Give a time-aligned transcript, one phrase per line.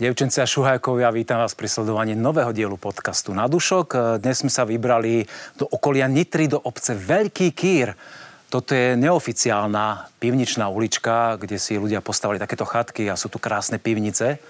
[0.00, 4.16] Devčenci a šuhajkovia, vítam vás pri sledovaní nového dielu podcastu Na dušok.
[4.24, 5.28] Dnes sme sa vybrali
[5.60, 7.92] do okolia Nitry, do obce Veľký Kýr.
[8.48, 13.76] Toto je neoficiálna pivničná ulička, kde si ľudia postavili takéto chatky a sú tu krásne
[13.76, 14.40] pivnice.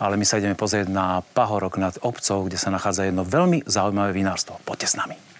[0.00, 4.16] Ale my sa ideme pozrieť na pahorok nad obcov, kde sa nachádza jedno veľmi zaujímavé
[4.16, 4.56] vinárstvo.
[4.64, 5.33] Poďte s nami.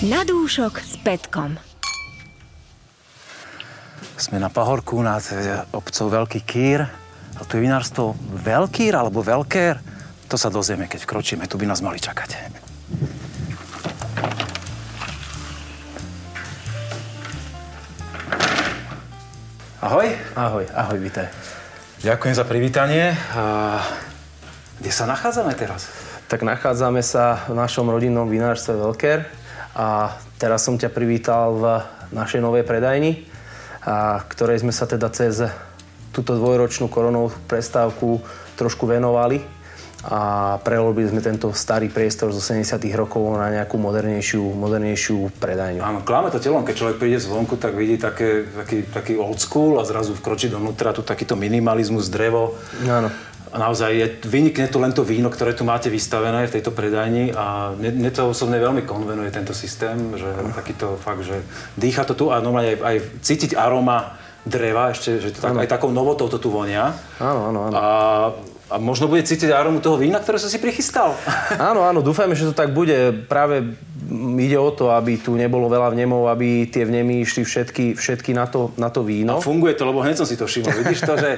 [0.00, 1.60] Na dúšok s Petkom.
[4.16, 5.20] Sme na pahorku nad
[5.76, 6.88] obcov Veľký Kýr.
[7.36, 9.76] A tu je vinárstvo Veľkýr alebo Veľkér.
[10.32, 11.44] To sa dozvieme, keď vkročíme.
[11.44, 12.32] Tu by nás mali čakať.
[19.84, 20.08] Ahoj.
[20.32, 21.28] Ahoj, ahoj, vítaj.
[22.00, 23.12] Ďakujem za privítanie.
[23.36, 23.84] A
[24.80, 25.92] kde sa nachádzame teraz?
[26.32, 29.40] Tak nachádzame sa v našom rodinnom vinárstve Veľkér
[29.74, 31.64] a teraz som ťa privítal v
[32.10, 33.26] našej novej predajni,
[33.80, 35.40] a ktorej sme sa teda cez
[36.10, 38.20] túto dvojročnú koronovú prestávku
[38.58, 39.40] trošku venovali
[40.00, 45.84] a prelobili sme tento starý priestor zo 70 rokov na nejakú modernejšiu, modernejšiu predajňu.
[45.84, 49.76] Áno, kláme to telom, keď človek príde zvonku, tak vidí také, taký, taký old school
[49.76, 52.56] a zrazu vkročí dovnútra tu takýto minimalizmus, drevo.
[52.88, 53.12] Áno.
[53.50, 57.34] A naozaj je, vynikne tu len to víno, ktoré tu máte vystavené v tejto predajni
[57.34, 61.42] a mne, mne to osobne veľmi konvenuje tento systém, že takýto fakt, že
[61.74, 64.14] dýcha to tu a normálne aj, aj cítiť aroma
[64.46, 66.94] dreva, ešte, že to tak, aj takou novotou to tu vonia.
[67.18, 67.74] Áno, áno, áno.
[67.74, 67.84] A
[68.70, 71.18] a možno bude cítiť aromu toho vína, ktoré som si prichystal.
[71.70, 73.12] Áno, áno, dúfajme, že to tak bude.
[73.26, 73.74] Práve
[74.38, 78.46] ide o to, aby tu nebolo veľa vnemov, aby tie vnemy išli všetky, všetky na,
[78.46, 79.38] to, na to víno.
[79.38, 80.72] A funguje to, lebo hneď som si to všimol.
[80.82, 81.30] Vidíš to, že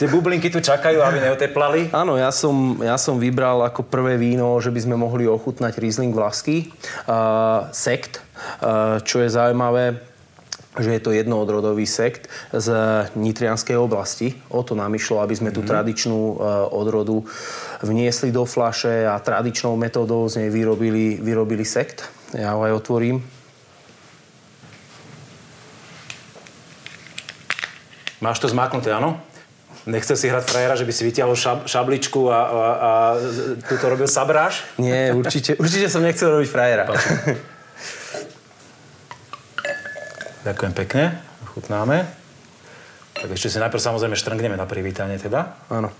[0.00, 1.80] tie bublinky tu čakajú, aby neoteplali?
[1.92, 6.12] Áno, ja som, ja som vybral ako prvé víno, že by sme mohli ochutnať Riesling
[6.12, 6.68] Vlasky,
[7.08, 8.20] uh, sekt,
[8.60, 10.08] uh, čo je zaujímavé
[10.78, 12.68] že je to jednoodrodový sekt z
[13.18, 14.38] Nitrianskej oblasti.
[14.48, 15.68] O to nám išlo, aby sme tú mm.
[15.68, 16.36] tradičnú uh,
[16.70, 17.26] odrodu
[17.82, 22.06] vniesli do flaše a tradičnou metódou z nej vyrobili, vyrobili sekt.
[22.34, 23.22] Ja ho aj otvorím.
[28.18, 29.22] Máš to zmáknuté, áno?
[29.86, 32.90] Nechce si hrať frajera, že by si vytiahol šab, šabličku a, a, a
[33.62, 34.66] tu to robil sabráš?
[34.76, 36.84] Nie, určite, určite som nechcel robiť frajera.
[40.48, 41.20] Ďakujem pekne,
[41.52, 42.08] chutnáme.
[43.12, 45.60] Tak ešte si najprv samozrejme štrngneme na privítanie teda.
[45.68, 45.92] Áno.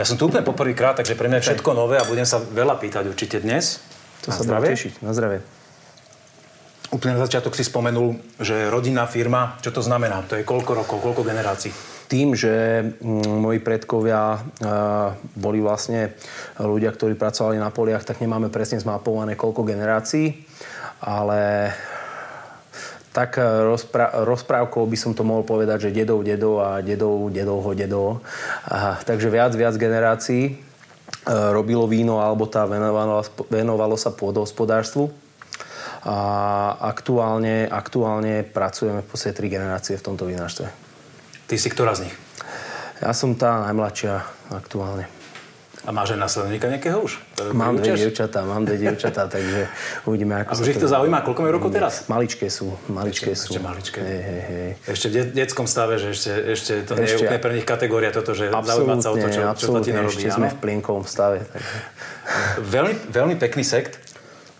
[0.00, 2.80] Ja som tu úplne poprvýkrát, takže pre mňa je všetko nové a budem sa veľa
[2.80, 3.84] pýtať určite dnes.
[4.24, 4.72] To na sa zdravie.
[4.72, 5.04] tešiť.
[5.04, 5.44] Na zdravie.
[6.88, 10.24] Úplne na začiatok si spomenul, že rodinná firma, čo to znamená?
[10.32, 11.76] To je koľko rokov, koľko generácií?
[12.08, 14.40] Tým, že mm, moji predkovia
[15.36, 16.16] boli vlastne
[16.56, 20.32] ľudia, ktorí pracovali na poliach, tak nemáme presne zmapované koľko generácií,
[21.04, 21.72] ale
[23.12, 27.70] tak eh, rozpra- rozprávkou by som to mohol povedať, že dedov, dedov a dedov, dedovho,
[27.76, 28.08] dedov.
[28.66, 30.54] A, takže viac, viac generácií e,
[31.28, 33.20] robilo víno alebo tá venovalo,
[33.52, 35.12] venovalo sa pôdohospodárstvu.
[36.02, 36.18] A
[36.82, 40.66] aktuálne, aktuálne pracujeme v podstate tri generácie v tomto vinárstve.
[41.46, 42.16] Ty si ktorá z nich?
[42.98, 44.18] Ja som tá najmladšia
[44.50, 45.21] aktuálne.
[45.82, 47.18] A máš aj následníka nejakého už?
[47.50, 49.66] Mám dve dievčatá, mám dve dievčatá, takže
[50.06, 51.26] uvidíme, ako A už ich to zaujíma?
[51.26, 52.06] Koľko majú rokov teraz?
[52.06, 53.50] Maličké sú, maličké ešte, sú.
[53.58, 53.98] Ešte maličké.
[53.98, 54.70] Hej, hej, hej.
[54.86, 58.14] Ešte v de- detskom stave, že ešte, ešte to nie je úplne pre nich kategória
[58.14, 60.22] toto, že zaujímať sa o to, čo, čo to ti narobí.
[60.22, 61.42] Ešte sme v plienkovom stave.
[61.50, 61.74] Takže.
[62.62, 63.98] Veľmi, veľmi pekný sekt.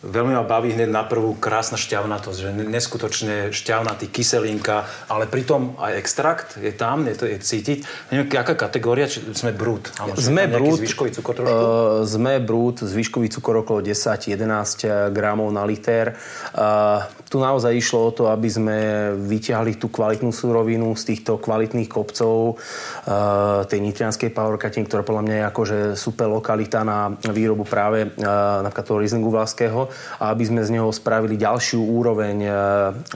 [0.03, 5.93] Veľmi ma baví hneď na prvú krásna šťavnatosť, že neskutočne šťavnatý kyselinka, ale pritom aj
[5.95, 8.11] extrakt je tam, je to je cítiť.
[8.11, 9.95] Neviem, aká kategória, či sme brút?
[10.03, 11.55] Áno, sme brút, zvyškový cukor trošku?
[11.55, 16.19] Uh, sme brút, zvyškový cukor okolo 10-11 gramov na liter.
[16.51, 18.79] Uh, tu naozaj išlo o to, aby sme
[19.23, 25.35] vyťahli tú kvalitnú surovinu z týchto kvalitných kopcov uh, tej nitrianskej powercutting, ktorá podľa mňa
[25.39, 30.61] je akože super lokalita na výrobu práve uh, napríklad toho Rieslingu Vlaského a aby sme
[30.65, 32.51] z neho spravili ďalšiu úroveň e,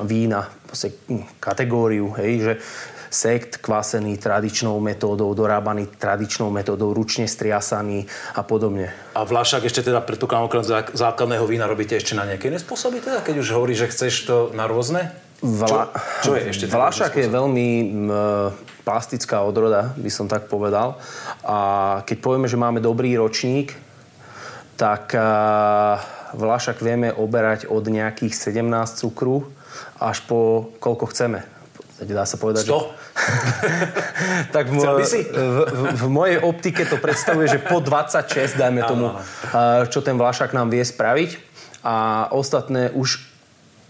[0.04, 0.48] vína,
[1.40, 2.54] kategóriu, hej, že
[3.16, 8.04] sekt kvasený tradičnou metódou, dorábaný tradičnou metódou, ručne striasaný
[8.34, 8.92] a podobne.
[9.16, 13.22] A Vlašak ešte teda predpokladám okrem základného vína robíte ešte na nejaké iné spôsoby teda,
[13.22, 15.14] keď už hovorí, že chceš to na rôzne?
[15.40, 15.92] Vla...
[16.24, 18.10] Čo, čo je ešte Vlašak je veľmi m,
[18.84, 20.96] plastická odroda, by som tak povedal.
[21.44, 21.58] A
[22.08, 23.76] keď povieme, že máme dobrý ročník,
[24.76, 25.12] tak
[26.34, 28.66] Vlašak vieme oberať od nejakých 17
[28.98, 29.46] cukru
[30.00, 31.44] až po koľko chceme.
[31.96, 32.72] Dá sa povedať, 100?
[32.72, 32.80] Že...
[34.56, 39.16] tak v, v, v, v mojej optike to predstavuje, že po 26, dajme tomu,
[39.88, 41.40] čo ten Vlašak nám vie spraviť.
[41.86, 43.35] A ostatné už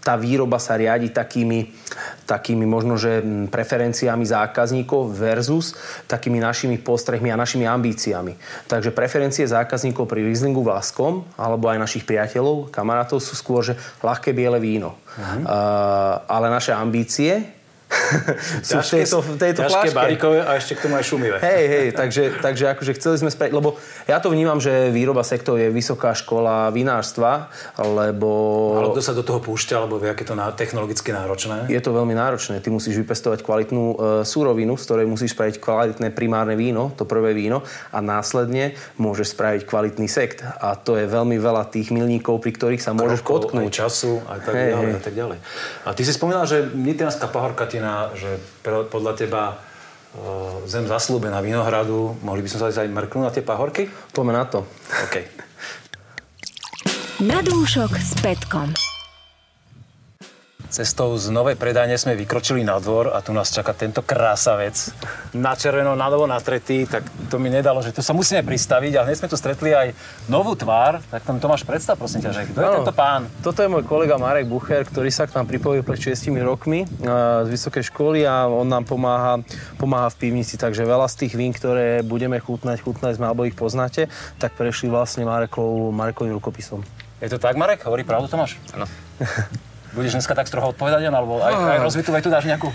[0.07, 1.67] tá výroba sa riadi takými,
[2.23, 3.19] takými možno, že
[3.51, 5.75] preferenciami zákazníkov versus
[6.07, 8.39] takými našimi postrehmi a našimi ambíciami.
[8.71, 14.31] Takže preferencie zákazníkov pri Rieslingu Vlaskom alebo aj našich priateľov, kamarátov sú skôr, že ľahké
[14.31, 14.95] biele víno.
[14.95, 15.43] Uh-huh.
[15.43, 17.56] Uh, ale naše ambície
[18.67, 21.37] sú v tejto, v tejto ťažké barikové a ešte k tomu aj šumivé.
[21.39, 23.79] Hej, hej, takže, takže akože chceli sme spraviť, lebo
[24.11, 27.47] ja to vnímam, že výroba sektov je vysoká škola vinárstva,
[27.79, 28.29] lebo...
[28.75, 31.71] Ale kto sa do toho púšťa, lebo vie, aké to na, technologicky náročné?
[31.71, 32.59] Je to veľmi náročné.
[32.59, 33.95] Ty musíš vypestovať kvalitnú e,
[34.27, 37.63] súrovinu, z ktorej musíš spraviť kvalitné primárne víno, to prvé víno,
[37.95, 40.43] a následne môžeš spraviť kvalitný sekt.
[40.43, 43.71] A to je veľmi veľa tých milníkov, pri ktorých sa môžeš Krokov, potknúť.
[43.71, 44.91] Času, aj tak hej, ďalej, hej.
[44.91, 45.37] a tak ďalej.
[45.87, 48.41] A ty si spomínal, že Nitrianská pahorka ti Martina, že
[48.89, 53.85] podľa teba uh, zem zaslúbená Vinohradu, mohli by sme sa aj mrknúť na tie pahorky?
[54.09, 54.65] Poďme na to.
[55.05, 55.15] OK.
[57.21, 58.86] Na dúšok s Petkom.
[60.67, 64.75] Cestou z novej predajne sme vykročili na dvor a tu nás čaká tento krásavec.
[65.31, 69.07] Na červeno, na novo natretý, tak to mi nedalo, že tu sa musíme pristaviť, ale
[69.07, 69.95] dnes sme tu stretli aj
[70.27, 70.99] novú tvár.
[71.07, 73.31] Tak tam Tomáš, predstav prosím ťa, že kto je tento pán?
[73.39, 76.83] Toto je môj kolega Marek Bucher, ktorý sa k nám pripojil pred 6 rokmi
[77.43, 79.39] z vysokej školy a on nám pomáha,
[79.79, 83.55] pomáha v pivnici, takže veľa z tých vín, ktoré budeme chutnať, chutnať sme, alebo ich
[83.55, 86.83] poznáte, tak prešli vlastne Marekov, Marekovým rukopisom.
[87.23, 87.87] Je to tak, Marek?
[87.87, 88.59] Hovorí pravdu Tomáš?
[88.75, 88.83] Áno.
[89.97, 92.69] Budeš dneska tak stroho odpovedať, alebo aj, aj rozvitú tu dáš nejakú?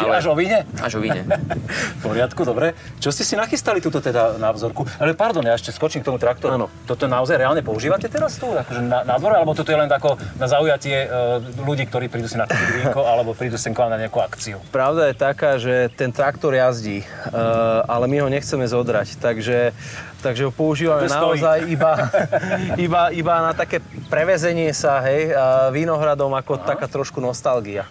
[0.00, 0.16] Či Ale...
[0.16, 0.64] až o víne?
[0.80, 1.28] Až o víne.
[2.00, 2.72] v poriadku, dobre.
[3.04, 4.88] Čo ste si nachystali túto teda na vzorku?
[4.96, 6.56] Ale pardon, ja ešte skočím k tomu traktoru.
[6.56, 6.72] Áno.
[6.88, 8.48] Toto naozaj reálne používate teraz tu?
[8.48, 9.36] Akože na, na dvore?
[9.36, 13.36] Alebo toto je len tako na zaujatie uh, ľudí, ktorí prídu si na vínko, alebo
[13.36, 14.56] prídu sem k vám na nejakú akciu?
[14.72, 19.20] Pravda je taká, že ten traktor jazdí, uh, ale my ho nechceme zodrať.
[19.20, 19.76] Takže
[20.24, 21.92] takže ho používame naozaj iba,
[22.88, 25.36] iba, iba na také prevezenie sa, hej,
[25.76, 26.72] vínohradom ako Aha.
[26.72, 27.84] taká trošku nostalgia.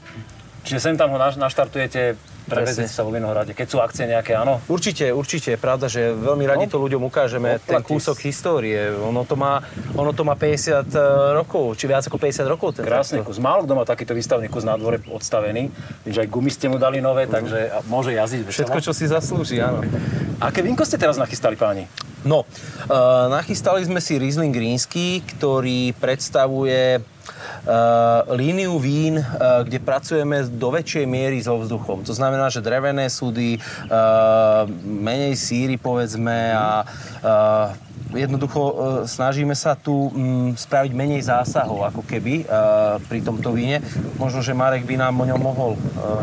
[0.65, 4.59] Čiže sem tam ho naštartujete preveziť sa vo Vinohrade, keď sú akcie nejaké, áno?
[4.68, 5.56] Určite, určite.
[5.56, 8.91] Pravda, že veľmi radi no, to ľuďom ukážeme, ten kúsok histórie.
[8.91, 9.63] Ono to, má,
[9.95, 11.03] ono to má 50 e,
[11.39, 12.68] rokov, či viac ako 50 rokov.
[12.75, 13.39] Ten Krásny kus.
[13.39, 15.71] Málo kto má takýto výstavný kus na dvore odstavený.
[16.03, 17.36] Víš, aj gumy ste mu dali nové, uh-huh.
[17.39, 18.56] takže môže jazdiť veselo.
[18.59, 19.79] Všetko, čo si zaslúži, áno.
[20.44, 21.88] Aké vínko ste teraz nachystali, páni?
[22.23, 27.03] No, uh, nachystali sme si Riesling Greensky, ktorý predstavuje
[27.63, 32.03] Uh, líniu vín, uh, kde pracujeme do väčšej miery so vzduchom.
[32.03, 33.55] To znamená, že drevené súdy,
[33.87, 36.83] uh, menej síry povedzme a
[38.13, 38.74] jednoducho e,
[39.10, 42.45] snažíme sa tu m, mm, spraviť menej zásahov, ako keby e,
[43.06, 43.81] pri tomto víne.
[44.21, 45.80] Možno, že Marek by nám o ňom mohol e,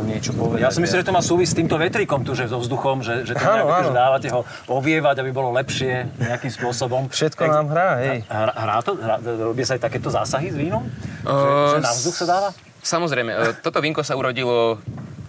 [0.07, 0.65] niečo povedať.
[0.65, 3.27] Ja si myslím, že to má súvisť s týmto vetrikom tu, že so vzduchom, že,
[3.27, 3.91] že to áno, nejak, áno.
[3.93, 4.41] dávate ho
[4.71, 7.11] ovievať, aby bolo lepšie nejakým spôsobom.
[7.11, 8.19] Všetko tak, nám hrá, hej.
[8.27, 8.97] Hrá, hrá to?
[8.97, 10.87] Hrá, robia sa aj takéto zásahy s vínom?
[11.27, 12.49] Uh, že, že na vzduch sa dáva?
[12.81, 14.81] Samozrejme, toto vínko sa urodilo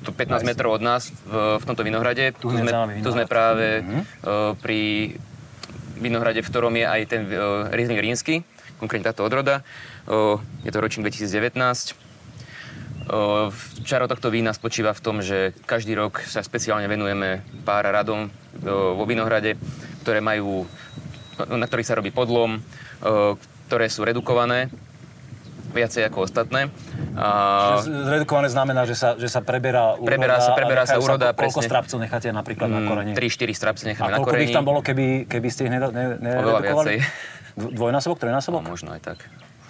[0.01, 2.33] tu 15 metrov od nás v, v tomto vinohrade.
[2.41, 2.71] Tu, tu, sme,
[3.05, 4.01] tu sme práve mm-hmm.
[4.25, 5.13] uh, pri
[6.01, 8.41] vinohrade, v ktorom je aj ten uh, Riesling Rínsky,
[8.81, 9.61] konkrétne táto odroda.
[10.09, 11.95] Uh, je to ročník 2019.
[13.11, 13.53] Uh,
[13.85, 18.29] čaro tohto vína spočíva v tom, že každý rok sa speciálne venujeme pár radom
[18.61, 19.55] vo vinohrade,
[20.03, 20.67] ktoré majú,
[21.39, 22.59] na ktorých sa robí podlom,
[23.65, 24.67] ktoré sú redukované
[25.71, 26.69] viacej ako ostatné.
[27.15, 27.79] A...
[27.83, 31.59] Zredukované znamená, že sa, že sa preberá úroda preberá sa, preberá sa úroda, sa, koľko
[31.59, 31.69] presne.
[31.71, 33.11] strapcov necháte napríklad mm, na koreni?
[33.15, 34.21] 3-4 strapce necháme na koreni.
[34.21, 36.43] A koľko by tam bolo, keby, keby ste ich neredukovali?
[36.43, 36.95] Oveľa viacej.
[37.51, 38.61] Dvojnásobok, trojnásobok?
[38.63, 39.19] No, možno aj tak.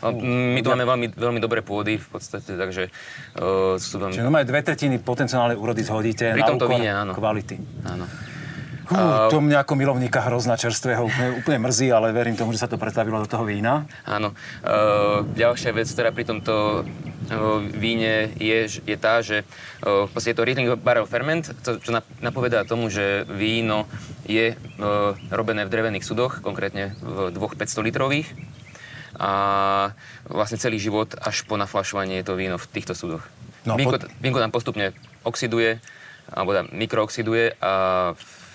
[0.02, 2.90] No, my tu máme veľmi, veľmi dobré pôdy v podstate, takže
[3.38, 4.18] uh, sú veľmi...
[4.18, 7.14] Čiže dve tretiny potenciálnej úrody zhodíte Pri tomto víne, áno.
[7.14, 7.62] kvality.
[7.86, 8.10] Áno.
[8.92, 12.68] Hú, to mňa ako milovníka hrozna čerstvého úplne, úplne mrzí, ale verím tomu, že sa
[12.68, 13.88] to pretavilo do toho vína.
[14.04, 14.36] Áno.
[14.62, 19.48] Uh, ďalšia vec, ktorá pri tomto uh, víne je, je tá, že
[19.88, 23.88] uh, je to Riesling Barrel Ferment, čo, čo napovedá tomu, že víno
[24.28, 24.54] je
[25.32, 28.28] robené v drevených sudoch, konkrétne v dvoch 500 litrových
[29.22, 29.32] a
[30.26, 33.22] vlastne celý život až po naflašovanie je to víno v týchto súdoch.
[33.68, 34.10] No, vínko, pod...
[34.18, 35.78] vínko nám postupne oxiduje,
[36.32, 37.72] alebo teda mikrooxiduje a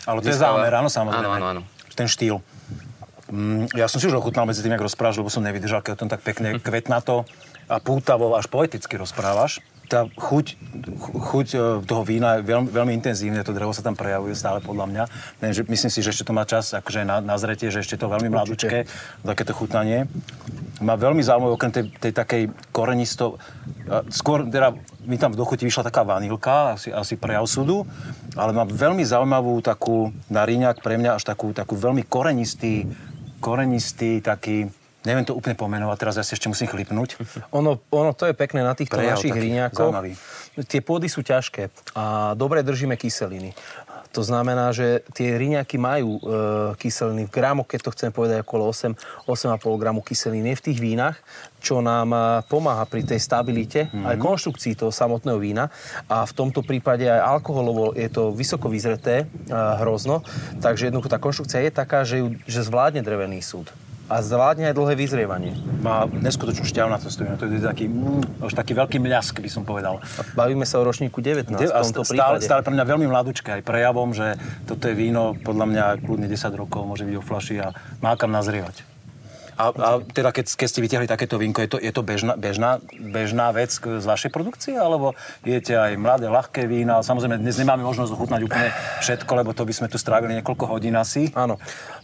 [0.07, 1.37] ale to je zámer, áno, samozrejme.
[1.37, 1.93] Áno, áno, áno.
[1.99, 2.39] Ten štýl.
[3.27, 6.01] Mm, ja som si už ochutnal medzi tým, jak rozprávaš, lebo som nevydržal, keď o
[6.07, 7.27] tom tak pekne kvetnato
[7.67, 9.59] a pútavo až poeticky rozprávaš.
[9.87, 10.59] Tá chuť,
[11.31, 14.87] chuť e, toho vína je veľmi, veľmi intenzívne, to drevo sa tam prejavuje stále podľa
[14.91, 15.05] mňa.
[15.71, 18.27] Myslím si, že ešte to má čas akože na, na zretie, že ešte to veľmi
[18.27, 18.85] mladúčké,
[19.23, 20.11] takéto chutnanie.
[20.83, 22.43] Má veľmi zaujímavé, okrem tej, tej takej
[22.75, 23.39] korenisto...
[24.11, 24.75] Skôr, teda,
[25.07, 27.87] mi tam v dochuti vyšla taká vanilka, asi, asi prejav súdu,
[28.35, 32.91] ale má veľmi zaujímavú takú, na ríňak pre mňa až takú, takú veľmi korenistý,
[33.39, 34.67] korenistý taký
[35.07, 37.15] Neviem to úplne pomenovať, teraz ja si ešte musím chlipnúť.
[37.57, 39.95] Ono, ono to je pekné na týchto Prejav, našich hriňákoch.
[40.67, 43.55] Tie pôdy sú ťažké a dobre držíme kyseliny.
[44.17, 46.21] To znamená, že tie riňaky majú e,
[46.81, 51.21] kyseliny v gramoch, keď to chcem povedať, okolo 8, 8,5 gramu kyseliny v tých vínach,
[51.61, 54.09] čo nám e, pomáha pri tej stabilite mm-hmm.
[54.09, 55.69] aj konštrukcii toho samotného vína.
[56.09, 59.53] A v tomto prípade aj alkoholovo je to vysoko vyzreté, e,
[59.85, 60.25] hrozno.
[60.65, 63.69] Takže jednoducho tá konštrukcia je taká, že, ju, že zvládne drevený súd
[64.07, 65.53] a zvládne aj dlhé vyzrievanie.
[65.83, 69.99] Má neskutočnú šťavnatosť, to je taký, mm, už taký veľký mľask, by som povedal.
[69.99, 72.47] A bavíme sa o ročníku 19 v tomto stále, prípade.
[72.47, 74.39] Stále pre mňa veľmi mladúčke aj prejavom, že
[74.71, 78.31] toto je víno, podľa mňa kľudne 10 rokov môže byť o flaši a má kam
[78.31, 78.87] nazrievať.
[79.57, 82.77] A, a teda keď, keď ste vytiahli takéto vínko, je to, je to bežná, bežná,
[82.93, 84.77] bežná vec z vašej produkcie?
[84.77, 85.17] Alebo
[85.49, 87.01] jete aj mladé, ľahké vína?
[87.01, 88.69] Samozrejme, dnes nemáme možnosť ochutnať úplne
[89.01, 91.33] všetko, lebo to by sme tu strávili niekoľko hodín asi.
[91.33, 91.57] Áno.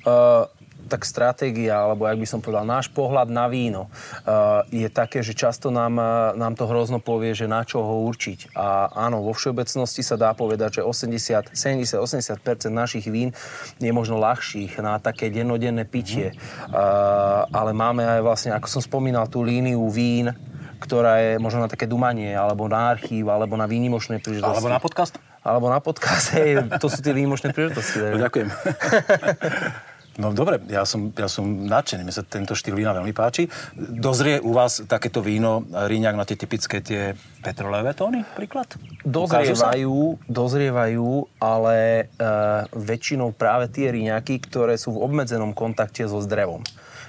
[0.09, 0.49] Uh,
[0.93, 5.33] tak stratégia, alebo jak by som povedal, náš pohľad na víno uh, je také, že
[5.33, 8.53] často nám, uh, nám to hrozno povie, že na čo ho určiť.
[8.53, 13.33] A áno, vo všeobecnosti sa dá povedať, že 80, 70, 80% našich vín
[13.81, 16.37] je možno ľahších na také dennodenné pitie.
[16.69, 20.29] Uh, ale máme aj vlastne, ako som spomínal, tú líniu vín,
[20.83, 24.53] ktorá je možno na také dumanie, alebo na archív, alebo na výnimočné príležitosti.
[24.61, 25.15] Alebo na podcast?
[25.43, 27.99] Alebo na podcast, hej, to sú tie výnimočné príležitosti.
[27.99, 28.49] No, ďakujem.
[30.21, 33.49] No dobre, ja som, ja som nadšený, mi sa tento štýl vína veľmi páči.
[33.77, 38.69] Dozrie u vás takéto víno, Ríňak, na tie typické tie petrolejové tóny, príklad?
[39.09, 41.09] Dozrievajú, dozrievajú,
[41.41, 42.05] ale e,
[42.77, 46.61] väčšinou práve tie Ríňaky, ktoré sú v obmedzenom kontakte so zdrevom.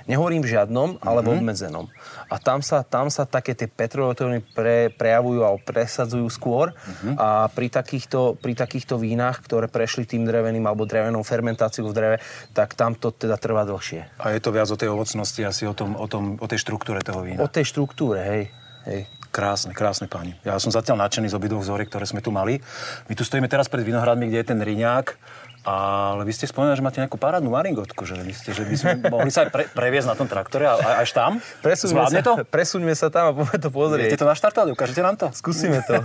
[0.04, 1.26] Nehovorím žiadnom, ale mm-hmm.
[1.26, 1.40] v mhm.
[1.40, 1.86] obmedzenom.
[2.28, 6.76] A tam sa, tam sa také tie petrolotóny pre, prejavujú alebo presadzujú skôr.
[6.76, 7.14] Mm-hmm.
[7.16, 12.18] A pri takýchto, pri takýchto vínach, ktoré prešli tým dreveným alebo drevenou fermentáciou v dreve,
[12.52, 14.20] tak tam to teda trvá dlhšie.
[14.20, 17.00] A je to viac o tej ovocnosti, asi o, tom, o, tom, o tej štruktúre
[17.00, 17.40] toho vína.
[17.40, 18.44] O tej štruktúre, hej.
[18.88, 19.02] hej.
[19.34, 20.38] Krásne, krásne páni.
[20.46, 22.62] Ja som zatiaľ nadšený z obidvoch vzoriek, ktoré sme tu mali.
[23.10, 25.18] My tu stojíme teraz pred vinohradmi, kde je ten riňák
[25.64, 28.92] ale vy ste spomínali, že máte nejakú parádnu maringotku, že, vy ste, že by sme
[29.08, 31.40] mohli sa aj pre, previesť na tom traktore a, až tam?
[31.64, 32.34] Presuňme sa, to?
[32.44, 34.08] Presuňme sa tam a poďme to pozrieť.
[34.12, 34.68] Viete to naštartovať?
[34.76, 35.32] Ukážete nám to?
[35.32, 36.04] Skúsime to.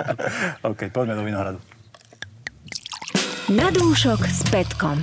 [0.74, 1.58] OK, poďme do Vinohradu.
[3.48, 5.00] Na dúšok s Petkom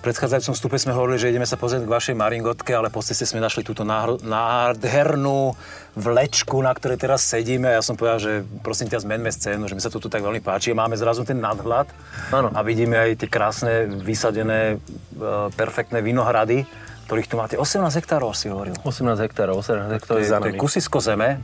[0.00, 3.38] predchádzajúcom stupe sme hovorili, že ideme sa pozrieť k vašej maringotke, ale po ceste sme
[3.38, 5.54] našli túto nádhernú
[5.94, 7.68] vlečku, na ktorej teraz sedíme.
[7.68, 8.32] Ja som povedal, že
[8.64, 10.72] prosím ťa, zmenme scénu, že mi sa to tu tak veľmi páči.
[10.72, 11.92] Máme zrazu ten nadhľad
[12.32, 12.48] ano.
[12.50, 16.64] a vidíme aj tie krásne, vysadené, e, perfektné vinohrady,
[17.10, 18.74] ktorých tu máte 18 hektárov, si hovoril.
[18.86, 21.42] 18 hektárov, 18 hektárov to je, to je kusisko zeme,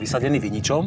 [0.00, 0.82] vysadený viničom.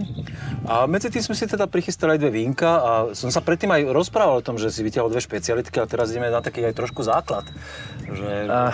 [0.67, 3.93] A medzi tým sme si teda prichystali aj dve vínka a som sa predtým aj
[3.93, 7.05] rozprával o tom, že si vytiahol dve špecialitky a teraz ideme na taký aj trošku
[7.05, 7.45] základ.
[8.07, 8.49] Že...
[8.49, 8.71] Uh,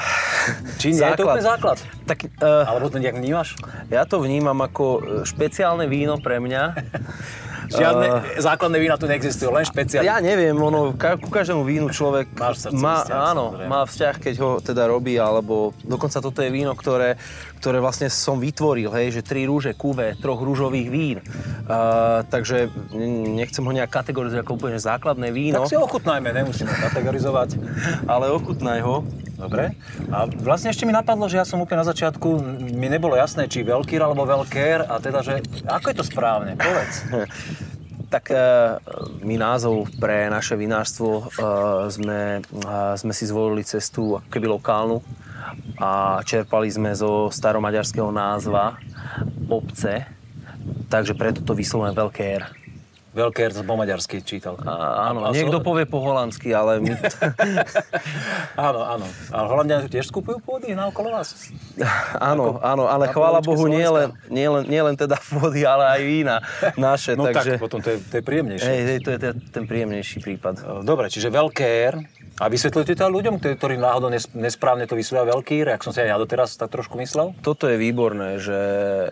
[0.79, 1.13] Či nie základ.
[1.13, 1.77] je to úplne základ?
[2.05, 3.57] Tak, uh, Alebo to nejak vnímaš?
[3.89, 6.63] Ja to vnímam ako špeciálne víno pre mňa.
[7.72, 10.03] Žiadne uh, základné vína tu neexistujú, len špeciálne.
[10.03, 14.89] Ja neviem, ono, ku každému vínu človek má, vzťah, áno, má vzťah, keď ho teda
[14.89, 17.15] robí, alebo dokonca toto je víno, ktoré,
[17.63, 21.17] ktoré vlastne som vytvoril, hej, že tri rúže kuve troch rúžových vín.
[21.63, 22.67] Uh, takže
[23.39, 25.63] nechcem ho nejak kategorizovať ako úplne základné víno.
[25.63, 27.55] Tak si ochutnajme, nemusíme kategorizovať.
[28.03, 29.08] Ale ochutnaj ho.
[29.39, 29.75] Dobre.
[30.12, 32.27] A vlastne ešte mi napadlo, že ja som úplne na začiatku,
[32.63, 36.55] mi nebolo jasné, či veľkýr alebo veľkér, a teda, že ako je to správne?
[36.60, 36.96] Povedz.
[38.13, 38.38] tak e,
[39.25, 41.41] my názov pre naše vinárstvo e,
[41.89, 45.01] sme, e, sme si zvolili cestu ako keby lokálnu
[45.82, 48.77] a čerpali sme zo staromaďarského názva
[49.50, 50.05] obce,
[50.93, 52.43] takže preto to vyslovene veľké R.
[53.13, 54.57] Veľké po maďarsky čítal.
[54.65, 55.65] A, áno, a, niekto so...
[55.65, 56.97] povie po holandsky, ale my...
[58.69, 59.05] áno, áno.
[59.29, 61.53] A Holandiania tiež skupujú pôdy na okolo vás?
[62.17, 65.93] áno, Ako, áno, ale chvála Bohu nie len, nie, len, nie len teda pôdy, ale
[65.93, 66.35] aj vína
[66.73, 67.13] naše.
[67.13, 67.62] No takže...
[67.62, 68.65] tak, potom to je, to je príjemnejšie.
[68.65, 70.81] Hej, hej, to je ten príjemnejší prípad.
[70.81, 71.95] Dobre, čiže veľké R.
[72.43, 76.19] A vysvetľujete to ľuďom, ktorí náhodou nesprávne to vysvetľujú veľký, ak som si aj ja
[76.19, 77.31] doteraz tak trošku myslel?
[77.39, 78.59] Toto je výborné, že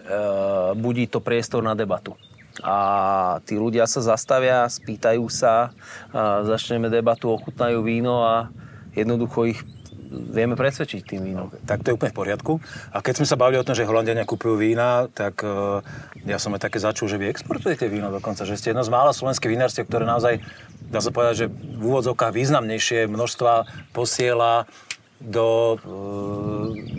[0.03, 2.19] uh, budí to priestor na debatu
[2.59, 5.71] a tí ľudia sa zastavia, spýtajú sa,
[6.11, 8.51] a začneme debatu, ochutnajú víno a
[8.91, 9.63] jednoducho ich
[10.12, 11.48] vieme presvedčiť tým vínom.
[11.48, 12.53] Okay, tak to je úplne v poriadku.
[12.91, 15.80] A keď sme sa bavili o tom, že Holandiania kupujú vína, tak uh,
[16.27, 19.15] ja som aj také začul, že vy exportujete víno dokonca, že ste jedno z mála
[19.15, 20.44] slovenských vinárstiev, ktoré naozaj,
[20.91, 23.65] dá sa povedať, že v úvodzovkách významnejšie množstva
[23.96, 24.68] posiela
[25.22, 25.75] do e,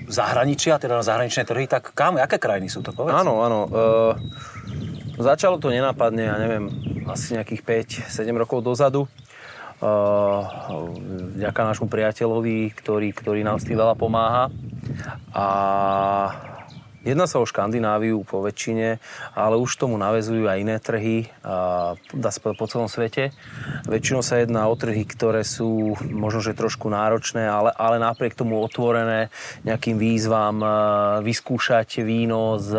[0.06, 3.18] zahraničia, teda na zahraničné trhy, tak kam, aké krajiny sú to, povedz?
[3.18, 3.60] Áno, áno.
[3.66, 6.72] E, Začalo to nenápadne, ja neviem,
[7.04, 9.04] asi nejakých 5-7 rokov dozadu.
[9.82, 14.46] Vďaka nášmu priateľovi, ktorý, ktorý nám s tým veľa pomáha.
[15.34, 15.46] A
[17.02, 19.02] Jedná sa o Škandináviu po väčšine,
[19.34, 23.34] ale už tomu navezujú aj iné trhy, a dá sa po celom svete.
[23.90, 28.62] Väčšinou sa jedná o trhy, ktoré sú možno, že trošku náročné, ale, ale napriek tomu
[28.62, 29.34] otvorené
[29.66, 30.62] nejakým výzvam
[31.26, 32.70] vyskúšať víno z,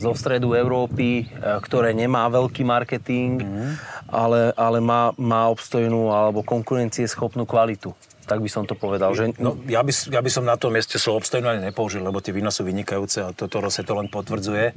[0.00, 1.28] zo stredu Európy,
[1.60, 3.72] ktoré nemá veľký marketing, mm.
[4.08, 9.10] ale, ale má, má obstojnú alebo konkurencieschopnú kvalitu tak by som to povedal.
[9.12, 9.34] Že...
[9.42, 12.30] No, ja, by, ja by som na tom mieste slovo obstojnú ani nepoužil, lebo tie
[12.30, 14.72] vína sú vynikajúce a toto Rose to len potvrdzuje,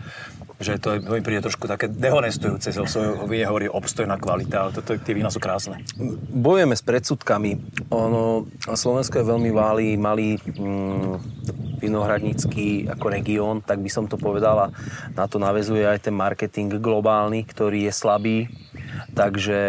[0.58, 2.74] že to je, mi príde trošku také dehonestujúce,
[3.30, 5.86] víne hovorí obstojná kvalita, ale toto, tie vína sú krásne.
[6.32, 7.52] Bojujeme s predsudkami.
[7.94, 11.14] Ono, Slovensko je veľmi malý, malý mm,
[11.80, 14.72] vinohradnícky ako región, tak by som to povedal a
[15.14, 18.38] na to navezuje aj ten marketing globálny, ktorý je slabý.
[19.14, 19.60] Takže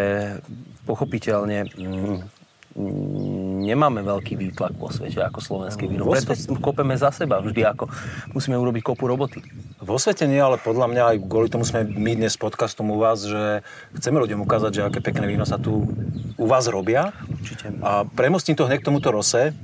[0.86, 2.35] pochopiteľne mm,
[2.76, 6.04] nemáme veľký výtlak po svete ako slovenské víno.
[6.06, 7.88] Preto kopeme za seba vždy, ako
[8.36, 9.40] musíme urobiť kopu roboty.
[9.80, 13.24] Vo svete nie, ale podľa mňa aj kvôli tomu sme my dnes podcastom u vás,
[13.24, 13.64] že
[13.96, 15.88] chceme ľuďom ukázať, že aké pekné víno sa tu
[16.36, 17.16] u vás robia.
[17.26, 17.72] Určite.
[17.80, 19.56] A premostím to hneď k tomuto rose.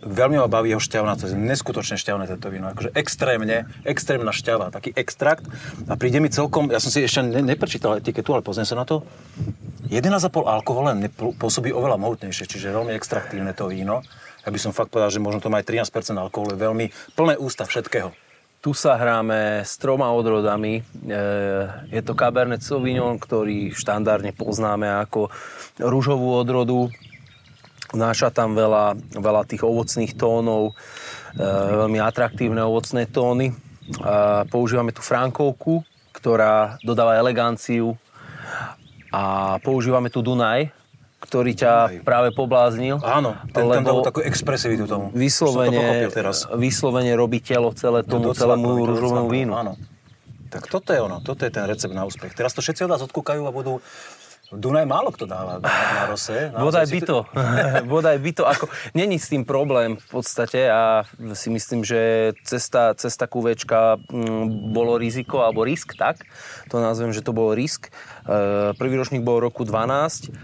[0.00, 2.72] Veľmi ma baví jeho šťavna, to je neskutočne šťavné toto víno.
[2.74, 5.46] Akože extrémne, extrémna šťava, taký extrakt.
[5.86, 8.82] A príde mi celkom, ja som si ešte ne, neprečítal etiketu, ale pozriem sa na
[8.82, 9.06] to
[9.88, 14.04] 11,5 alkohol len pôsobí oveľa mohutnejšie, čiže veľmi extraktívne to víno.
[14.44, 17.64] Ja by som fakt povedal, že možno to má aj 13% alkoholu, veľmi plné ústa
[17.64, 18.12] všetkého.
[18.60, 20.80] Tu sa hráme s troma odrodami.
[20.80, 20.82] E,
[21.88, 25.32] je to Cabernet Sauvignon, ktorý štandardne poznáme ako
[25.80, 26.92] rúžovú odrodu.
[27.96, 31.40] Náša tam veľa, veľa tých ovocných tónov, e,
[31.80, 33.56] veľmi atraktívne ovocné tóny.
[34.52, 35.82] Používame tu Frankovku,
[36.14, 37.98] ktorá dodáva eleganciu
[39.10, 40.70] a používame tu Dunaj,
[41.20, 42.06] ktorý ťa Dunaj.
[42.06, 42.96] práve pobláznil.
[43.02, 45.12] Áno, ten tam dal takú expresivitu tomu.
[45.12, 46.08] Vyslovene,
[46.56, 49.52] vyslovene robí telo celé tomu celému rúžovému vínu.
[49.54, 49.76] Áno.
[50.50, 52.34] Tak toto je ono, toto je ten recept na úspech.
[52.34, 53.78] Teraz to všetci od nás odkúkajú a budú
[54.50, 56.50] Dunaj málo kto dáva na, na rose.
[56.50, 57.18] Bodaj by to.
[57.92, 58.42] Bodaj by to.
[58.50, 58.66] Ako,
[58.98, 61.06] není s tým problém v podstate a
[61.38, 66.26] si myslím, že cesta, cesta kuvečka mm, bolo riziko, alebo risk, tak?
[66.74, 67.94] To nazvem, že to bol risk.
[68.26, 70.34] E, prvý ročník bol roku 12,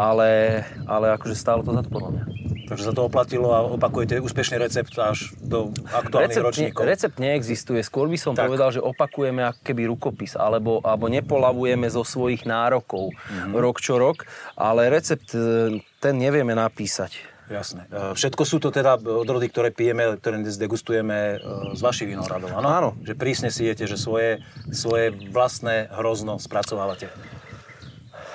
[0.00, 2.41] ale, ale akože stálo to za to podľa mňa.
[2.72, 6.80] Takže sa to oplatilo a opakujete úspešný recept až do aktuálnych recept ročníkov.
[6.80, 7.80] Ne, recept neexistuje.
[7.84, 8.48] Skôr by som tak.
[8.48, 13.52] povedal, že opakujeme ako keby rukopis, alebo, alebo nepolavujeme zo svojich nárokov mm-hmm.
[13.52, 14.24] rok čo rok,
[14.56, 17.28] ale recept e, ten nevieme napísať.
[17.52, 17.84] Jasné.
[17.92, 22.68] E, všetko sú to teda odrody, ktoré pijeme, ktoré degustujeme e, z vašich vinohradov, áno?
[22.72, 22.90] Áno.
[23.04, 24.40] Že prísne si jete, že svoje,
[24.72, 27.12] svoje vlastné hrozno spracovávate.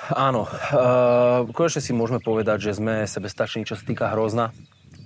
[0.08, 4.56] Áno, uh, konečne si môžeme povedať, že sme sebestační, čo sa týka hrozna.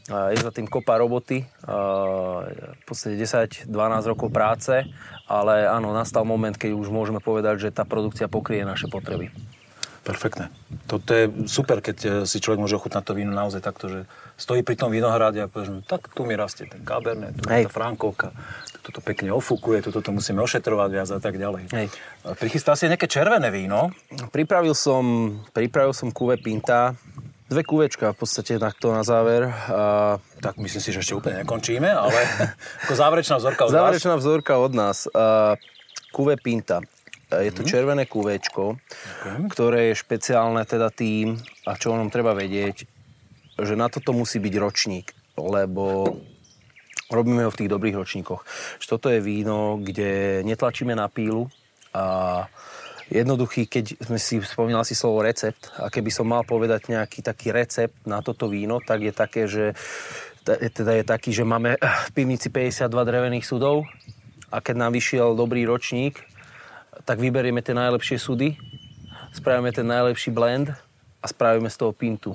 [0.06, 2.46] Uh, je za tým kopa roboty, uh,
[2.78, 3.66] v podstate 10-12
[4.06, 4.86] rokov práce,
[5.26, 9.34] ale áno, nastal moment, keď už môžeme povedať, že tá produkcia pokrie naše potreby.
[10.02, 10.50] Perfektné.
[10.90, 14.00] Toto je super, keď si človek môže ochutnať to víno naozaj takto, že
[14.34, 17.66] stojí pri tom vinohrade a povie, že tak tu mi rastie ten Cabernet, tu je
[17.66, 18.34] tá Frankovka,
[18.83, 21.71] toto pekne ofúkuje, toto to musíme ošetrovať viac a tak ďalej.
[21.71, 21.87] Hej.
[22.37, 23.95] Prichystal si nejaké červené víno?
[24.35, 26.99] Pripravil som, pripravil som kuve Pinta,
[27.53, 29.47] dve kuvečka v podstate takto na záver.
[29.71, 30.16] A...
[30.40, 32.18] Tak myslím si, že ešte úplne nekončíme, ale
[32.88, 34.23] ako záverečná vzorka od záverečná vás.
[34.25, 34.99] vzorka od nás.
[35.12, 35.55] A,
[36.11, 36.81] kuve Pinta.
[37.33, 37.68] Je to mhm.
[37.68, 39.49] červené kuvečko, okay.
[39.49, 42.85] ktoré je špeciálne teda tým, a čo o ňom treba vedieť,
[43.57, 46.12] že na toto musí byť ročník, lebo
[47.12, 48.40] robíme ho v tých dobrých ročníkoch.
[48.81, 51.53] Že toto je víno, kde netlačíme na pílu
[51.92, 52.48] a
[53.12, 57.53] jednoduchý, keď sme si spomínali si slovo recept a keby som mal povedať nejaký taký
[57.53, 59.77] recept na toto víno, tak je také, že
[60.72, 63.85] teda je taký, že máme v pivnici 52 drevených sudov
[64.51, 66.18] a keď nám vyšiel dobrý ročník,
[67.05, 68.57] tak vyberieme tie najlepšie sudy,
[69.33, 70.72] spravíme ten najlepší blend
[71.22, 72.35] a spravíme z toho pintu.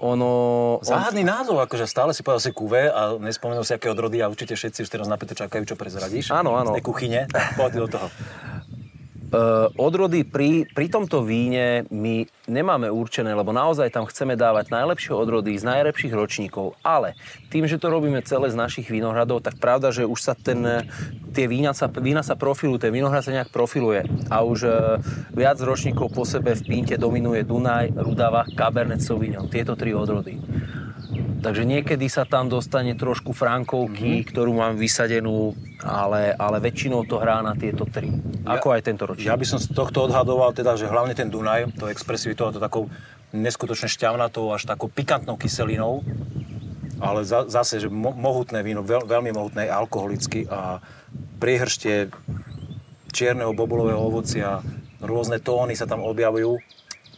[0.00, 0.80] Ono...
[0.80, 1.28] Záhadný on...
[1.28, 4.88] názov, akože stále si povedal si kuve a nespomenul si aké odrody a určite všetci
[4.88, 6.32] už teraz napäté čakajú, čo prezradíš.
[6.32, 6.72] Áno, áno.
[6.72, 7.20] Z tej kuchyne,
[7.60, 8.08] poď do toho.
[9.30, 15.14] Uh, odrody pri, pri tomto víne my nemáme určené, lebo naozaj tam chceme dávať najlepšie
[15.14, 17.14] odrody z najlepších ročníkov, ale
[17.46, 20.82] tým, že to robíme celé z našich vinohradov, tak pravda, že už sa ten,
[21.30, 24.74] tie vína sa, vína sa profilujú, ten vinohrad sa nejak profiluje a už uh,
[25.30, 30.42] viac ročníkov po sebe v pínte dominuje Dunaj, Rudava, Cabernet Sauvignon, tieto tri odrody.
[31.40, 34.28] Takže niekedy sa tam dostane trošku frankovky, mm-hmm.
[34.28, 38.12] ktorú mám vysadenú, ale, ale väčšinou to hrá na tieto tri.
[38.44, 39.24] Ako ja, aj tento ročník.
[39.24, 42.92] Ja by som z tohto odhadoval teda, že hlavne ten Dunaj, to expresivitou to takou
[43.32, 46.04] neskutočne šťavnatou až takou pikantnou kyselinou.
[47.00, 50.84] Ale za, zase, že mo, mohutné víno, veľ, veľmi mohutné, alkoholicky a
[51.40, 52.12] priehrštie
[53.08, 54.60] čierneho bobulového ovocia,
[55.00, 56.60] rôzne tóny sa tam objavujú.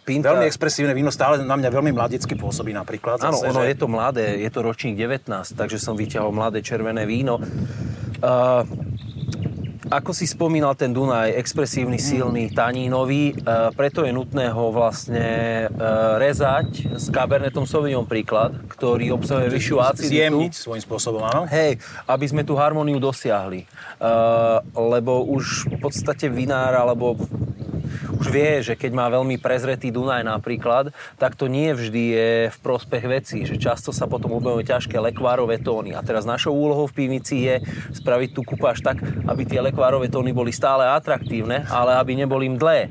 [0.03, 0.35] Pinta...
[0.35, 3.23] Veľmi expresívne víno, stále na mňa veľmi mladicky pôsobí napríklad.
[3.23, 3.71] Áno, ono že...
[3.71, 7.38] je to mladé, je to ročník 19, takže som vyťahol mladé červené víno.
[8.23, 8.67] Uh,
[9.93, 13.45] ako si spomínal ten Dunaj, expresívny, silný, tanínový, e,
[13.77, 15.87] preto je nutné ho vlastne e,
[16.17, 20.17] rezať s Cabernetom Sauvignon príklad, ktorý obsahuje vyššiu aciditu.
[20.17, 21.45] Zjemniť svojím spôsobom, áno.
[21.45, 21.77] Hej,
[22.09, 23.69] aby sme tú harmóniu dosiahli.
[23.69, 24.07] E,
[24.73, 27.21] lebo už v podstate vinár alebo
[28.23, 32.59] už vie, že keď má veľmi prezretý Dunaj napríklad, tak to nie vždy je v
[32.63, 35.91] prospech veci, že často sa potom objavujú ťažké lekvárové tóny.
[35.99, 37.59] A teraz našou úlohou v pivnici je
[37.99, 42.79] spraviť tú kupáž tak, aby tie lekvárové tóny boli stále atraktívne, ale aby neboli mdlé.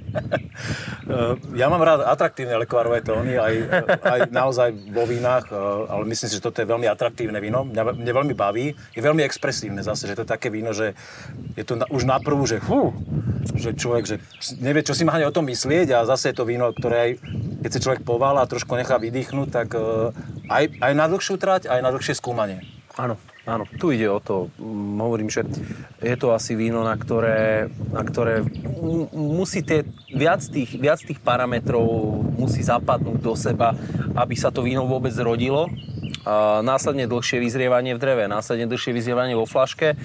[1.51, 3.53] Ja mám rád atraktívne lekvárové tóny, aj,
[3.99, 7.67] aj naozaj vo vínach, ale myslím si, že toto je veľmi atraktívne víno.
[7.67, 8.71] Mňa, mňa veľmi baví.
[8.95, 10.95] Je veľmi expresívne zase, že to je také víno, že
[11.59, 12.95] je to na, už na prvú, že, fú,
[13.59, 14.15] že človek že
[14.63, 17.11] nevie, čo si má o tom myslieť a zase je to víno, ktoré aj,
[17.61, 20.11] keď sa človek povála a trošku nechá vydýchnuť, tak uh,
[20.49, 22.63] aj, aj na dlhšiu trať, aj na dlhšie skúmanie.
[22.99, 23.15] Áno,
[23.47, 24.51] áno, tu ide o to.
[24.99, 25.47] Hovorím, že
[26.03, 28.43] je to asi víno, na ktoré, na ktoré
[29.15, 31.87] musí tie, viac, tých, viac tých parametrov
[32.35, 33.71] musí zapadnúť do seba,
[34.19, 35.71] aby sa to víno vôbec rodilo
[36.61, 39.97] následne dlhšie vyzrievanie v dreve, následne dlhšie vyzrievanie vo flaške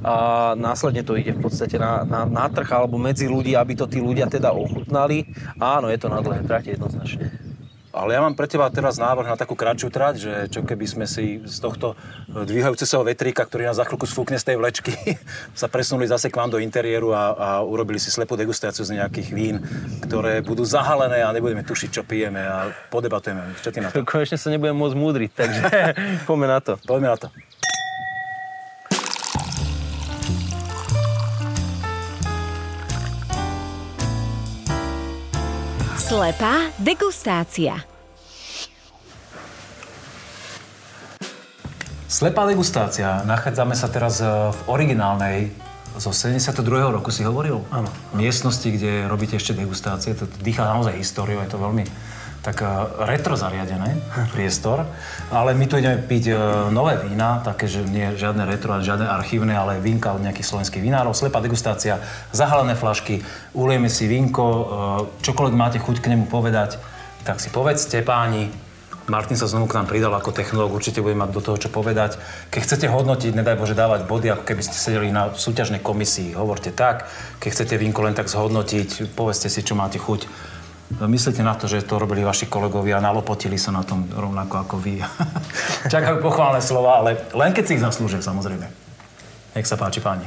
[0.00, 0.16] a
[0.54, 3.98] následne to ide v podstate na, na, na trh alebo medzi ľudí, aby to tí
[3.98, 5.26] ľudia teda ochutnali.
[5.58, 7.43] Áno, je to na dlhé trate jednoznačne.
[7.94, 11.06] Ale ja mám pre teba teraz návrh na takú kratšiu trať, že čo keby sme
[11.06, 11.94] si z tohto
[12.26, 14.92] dvíhajúceho vetríka, ktorý nás za chvíľku sfúkne z tej vlečky,
[15.54, 19.28] sa presunuli zase k vám do interiéru a, a urobili si slepú degustáciu z nejakých
[19.30, 19.56] vín,
[20.02, 23.54] ktoré budú zahalené a nebudeme tušiť, čo pijeme a podebatujeme.
[23.62, 24.02] Čo ty na to?
[24.10, 25.62] Konečne sa nebudem môcť múdriť, takže
[26.28, 26.72] poďme na to.
[26.82, 27.30] Poďme na to.
[36.14, 37.74] Slepá degustácia.
[42.06, 43.26] Slepá degustácia.
[43.26, 45.50] Nachádzame sa teraz e, v originálnej
[45.98, 46.54] zo 72.
[46.94, 47.66] roku si hovoril?
[47.74, 47.90] Áno.
[48.14, 50.14] Miestnosti, kde robíte ešte degustácie.
[50.14, 51.82] To dýcha naozaj históriou, je to veľmi
[52.44, 52.68] tak e,
[53.08, 53.96] retro zariadené
[54.36, 54.84] priestor,
[55.32, 56.34] ale my tu ideme piť e,
[56.68, 61.16] nové vína, také, že nie žiadne retro, žiadne archívne, ale vínka od nejakých slovenských vinárov,
[61.16, 62.04] slepá degustácia,
[62.36, 63.24] zahalené flašky,
[63.56, 64.62] ulieme si vínko, e,
[65.24, 66.76] čokoľvek máte chuť k nemu povedať,
[67.24, 68.52] tak si povedzte páni,
[69.04, 72.16] Martin sa znovu k nám pridal ako technológ, určite bude mať do toho čo povedať.
[72.48, 76.72] Keď chcete hodnotiť, nedaj Bože dávať body, ako keby ste sedeli na súťažnej komisii, hovorte
[76.72, 77.04] tak.
[77.36, 80.24] Keď chcete vínko len tak zhodnotiť, povedzte si, čo máte chuť
[80.94, 84.76] Myslíte na to, že to robili vaši kolegovia a nalopotili sa na tom rovnako ako
[84.78, 85.02] vy.
[85.94, 88.62] Čakajú pochválne slova, ale len keď si ich zaslúžia, samozrejme.
[89.58, 90.26] Nech sa páči, páni.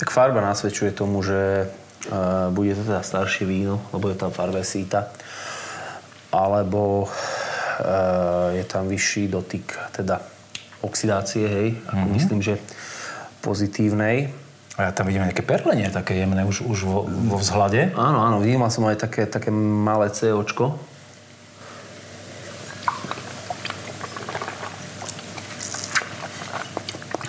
[0.00, 1.68] Tak farba nasvedčuje tomu, že
[2.08, 5.12] uh, bude to teda staršie víno, lebo je tam farbe síta.
[6.32, 10.24] Alebo uh, je tam vyšší dotyk teda
[10.80, 12.16] oxidácie, hej, ako mm-hmm.
[12.16, 12.60] myslím, že
[13.44, 14.45] pozitívnej.
[14.76, 17.96] A ja tam vidím nejaké perlenie také jemné už, už vo, vo vzhľade.
[17.96, 20.76] Áno, áno, vnímal som aj také, také malé COčko.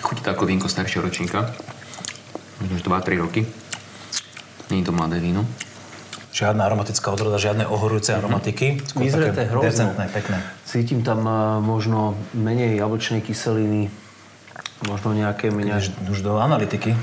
[0.03, 1.55] Chutí to ako vínko staršieho ročníka.
[2.59, 3.47] Možno 2-3 roky.
[4.67, 5.47] Nie je to mladé víno.
[6.35, 8.21] Žiadna aromatická odroda, žiadne ohorujúce mm-hmm.
[8.27, 8.67] aromatiky.
[8.99, 9.71] Vyzreté, hrozno.
[9.71, 10.37] Decentné, pekné.
[10.67, 13.87] Cítim tam uh, možno menej jablčnej kyseliny,
[14.85, 15.49] Možno nejaké...
[15.49, 16.93] Keď už do analytiky.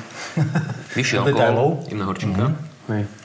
[0.94, 2.54] Vyššie alkohol, jemná horčinka.
[2.86, 3.24] Mm-hmm.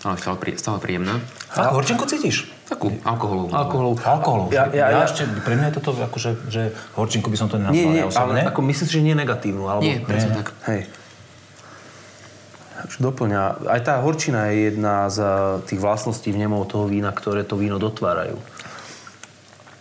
[0.00, 1.20] Ale stále, prí, stále príjemná.
[1.52, 2.48] A horčinku cítiš?
[2.64, 3.50] Takú alkoholovú.
[3.52, 3.96] Alkoholovú.
[4.00, 4.48] Alkoholovú.
[4.54, 7.58] Ja, ja, ja, ja, ešte, pre mňa je toto akože, že horčinku by som to
[7.58, 7.76] nenazval.
[7.76, 9.66] Nie, nie, ja ale ako myslím si, že nie negatívnu.
[9.66, 9.84] Alebo...
[9.84, 10.54] Nie, presne tak.
[10.70, 10.88] Hej.
[12.96, 13.68] Doplňa.
[13.68, 15.20] Aj tá horčina je jedna z
[15.68, 18.40] tých vlastností vnemov toho vína, ktoré to víno dotvárajú.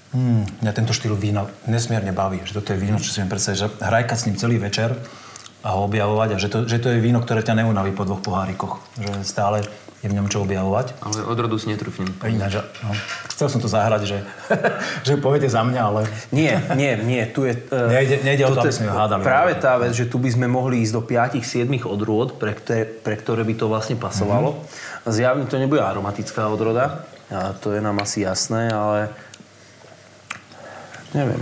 [0.10, 2.41] Hmm, mňa tento štýl vína nesmierne baví.
[2.41, 4.98] Že toto je víno, čo si viem predstaviť, že hrajkať s ním celý večer
[5.62, 8.24] a ho objavovať a že to, že to je víno, ktoré ťa neunaví po dvoch
[8.24, 8.82] pohárikoch.
[8.98, 9.58] Že stále
[10.00, 10.95] je v ňom čo objavovať.
[11.04, 12.08] Ale odrodu si netrúfnem.
[12.24, 12.95] Ináč, no.
[13.36, 14.17] Chcel som to zahrať, že,
[15.08, 16.08] že poviete za mňa, ale...
[16.32, 17.19] Nie, nie, nie.
[17.28, 19.28] Tu je, uh, nejde, nejde o to, aby sme ho hádali.
[19.28, 23.15] Práve tá vec, že tu by sme mohli ísť do 5-7 odrôd, pre, ktoré, pre
[23.19, 24.56] ktoré by to vlastne pasovalo.
[24.56, 25.12] Mm-hmm.
[25.12, 29.13] Zjavne to nebude aromatická odroda, a to je nám asi jasné, ale
[31.15, 31.41] Neviem.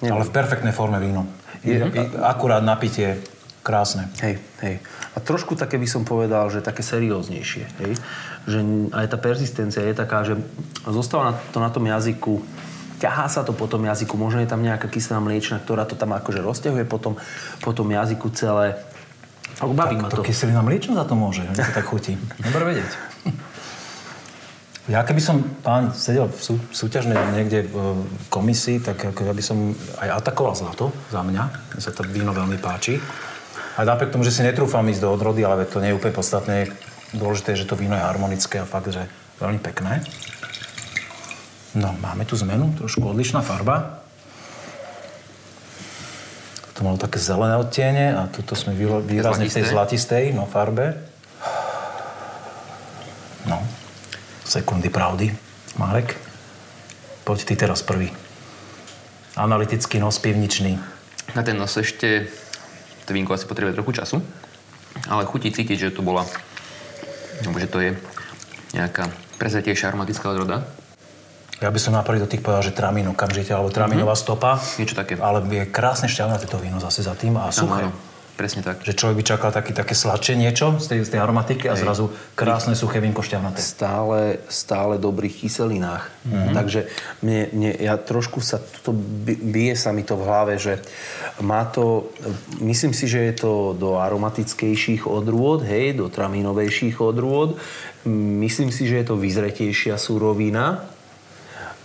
[0.00, 0.14] Neviem.
[0.16, 1.28] Ale v perfektnej forme víno.
[1.60, 3.20] Je, je, akurát napitie
[3.60, 4.08] Krásne.
[4.24, 4.80] Hej, hej.
[5.12, 7.64] A trošku také by som povedal, že také serióznejšie.
[7.84, 7.92] Hej?
[8.48, 8.58] Že
[8.96, 10.40] aj tá persistencia je taká, že
[10.88, 12.40] zostáva to na tom jazyku,
[13.04, 16.16] ťahá sa to po tom jazyku, možno je tam nejaká kyselá mliečna, ktorá to tam
[16.16, 17.14] akože rozťahuje po tom,
[17.60, 18.80] po tom jazyku celé.
[19.60, 20.24] Baví tak, ma to.
[20.24, 22.16] To kyselina mliečna za to môže, že to tak chutí.
[22.40, 23.09] Dobre vedieť.
[24.90, 27.94] Ja keby som, pán, sedel v sú, súťažnej niekde v
[28.26, 29.70] komisii, tak ja by som
[30.02, 31.42] aj atakoval zlato za mňa.
[31.46, 32.98] Mne sa to víno veľmi páči.
[33.78, 36.74] A napriek tomu, že si netrúfam ísť do odrody, ale to nie je úplne podstatné.
[37.14, 39.06] Dôležité je, že to víno je harmonické a fakt, že
[39.38, 40.02] veľmi pekné.
[41.78, 44.02] No, máme tu zmenu, trošku odlišná farba.
[46.74, 48.74] To malo také zelené odtiene a tuto sme
[49.06, 50.98] výrazne v tej zlatistej no, farbe.
[53.46, 53.62] No,
[54.50, 55.30] sekundy pravdy.
[55.78, 56.18] Marek,
[57.22, 58.10] poď ty teraz prvý.
[59.38, 60.74] Analytický nos pivničný.
[61.38, 62.26] Na ten nos ešte
[63.06, 64.18] to vínko asi potrebuje trochu času,
[65.06, 66.26] ale chutí cítiť, že to bola,
[67.46, 67.94] alebo že to je
[68.74, 69.06] nejaká
[69.38, 70.66] prezretejšia aromatická odroda.
[71.62, 74.26] Ja by som naprvé do tých povedal, že tramín okamžite, alebo tramínová mm-hmm.
[74.26, 74.58] stopa.
[74.80, 75.14] Niečo také.
[75.20, 77.86] Ale je krásne šťavnaté to víno zase za tým a suché.
[77.86, 78.82] Áno, presne tak.
[78.82, 82.12] Že človek by čakal taký, také sladšie niečo z tej, z tej aromatiky a zrazu
[82.34, 83.60] krásne suché vínko šťavnaté.
[83.62, 86.08] Stále, stále dobrých kyselinách.
[86.26, 86.54] Mm-hmm.
[86.54, 86.80] Takže
[87.24, 88.92] mne, mne, ja trošku sa to
[89.26, 90.80] bije sa mi to v hlave, že
[91.40, 92.12] má to,
[92.60, 97.56] myslím si, že je to do aromatickejších odrôd, hej, do tramínovejších odrôd.
[98.08, 100.88] Myslím si, že je to vyzretejšia surovina,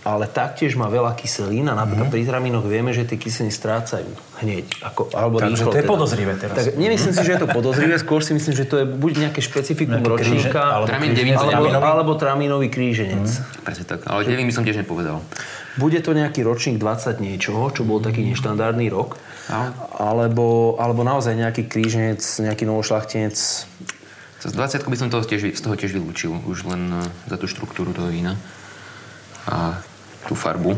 [0.06, 2.14] ale taktiež má veľa kyselín a napríklad mm.
[2.14, 4.06] pri tramínoch vieme, že tie kyseliny strácajú
[4.38, 4.62] hneď.
[4.86, 5.90] Ako, alebo Takže rýchlo, to je teda.
[5.90, 6.54] podozrivé teraz.
[6.54, 9.42] Tak, nemyslím si, že je to podozrivé, skôr si myslím, že to je buď nejaké
[9.42, 13.26] špecifikum nejaké ročníka, alebo, tramín alebo, alebo tramínový kríženec.
[13.26, 13.66] Mm.
[13.66, 15.18] Presne tak, ale devín by som tiež nepovedal.
[15.74, 19.18] Bude to nejaký ročník 20 niečoho, čo bol taký neštandardný rok,
[19.98, 23.34] alebo, alebo naozaj nejaký kríženec, nejaký novošlachtenec.
[24.46, 27.50] Z 20 by som toho tiež, z toho tiež vylúčil, už len eh, za tú
[27.50, 28.38] štruktúru toho vína.
[29.50, 29.82] A
[30.26, 30.74] tú farbu.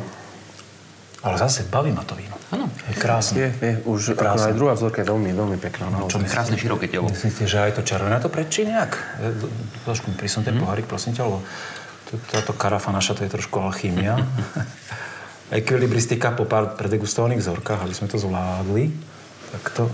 [1.19, 2.39] Ale zase baví ma to víno.
[2.55, 2.71] Áno.
[2.87, 3.37] Je krásne.
[3.37, 3.73] Je, je.
[3.91, 4.55] Už krásne.
[4.55, 5.91] aj druhá vzorka je veľmi, veľmi pekná.
[5.91, 7.11] No, čo krásne široké telo.
[7.11, 8.95] Myslíte, že aj to červené to prečí nejak?
[9.83, 10.63] Trošku prisom ten mm.
[10.63, 11.43] pohárik, prosím ťa, lebo
[12.31, 14.15] táto karafa naša to je trošku alchýmia.
[15.59, 18.95] Ekvilibristika po pár predegustovaných vzorkách, aby sme to zvládli.
[19.59, 19.85] Tak to...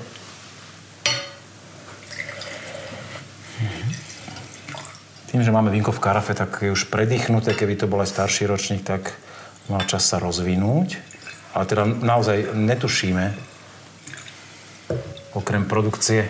[5.33, 7.57] Tým, že máme vínko v karafe, tak je už predýchnuté.
[7.57, 9.19] Keby to bol aj starší ročník, tak
[9.69, 11.01] mal čas sa rozvinúť.
[11.55, 13.25] Ale teda naozaj netušíme,
[15.39, 16.27] okrem produkcie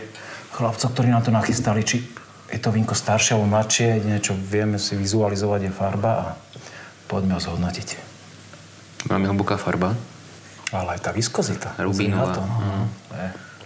[0.53, 2.05] chlapcov, ktorí nám to nachystali, či
[2.53, 6.27] je to vínko staršie alebo mladšie, niečo vieme si vizualizovať, je farba a
[7.09, 7.89] poďme ho zhodnotiť.
[9.09, 9.97] Máme hlboká farba.
[10.73, 11.73] Ale aj tá viskozita.
[11.77, 12.35] Rubínová.
[12.35, 12.57] To, no.
[12.61, 12.87] mm.